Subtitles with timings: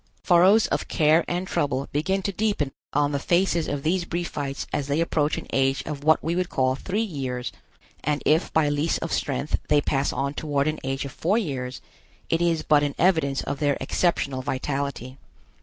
[0.23, 4.87] Furrows of care and trouble begin to deepen on the faces of these Briefites as
[4.87, 7.51] they approach an age of what we would call three years,
[8.03, 11.81] and if by lease of strength they pass on toward an age of four years,
[12.31, 15.17] it is but an evidence of their exceptional vitality.